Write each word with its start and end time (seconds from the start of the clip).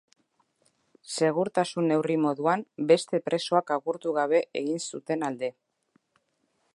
Segurtasun-neurri 1.17 2.15
moduan 2.23 2.65
beste 2.91 3.21
presoak 3.29 3.69
agurtu 3.77 4.17
gabe 4.19 4.43
egin 4.63 4.83
zuten 4.87 5.27
alde. 5.29 5.55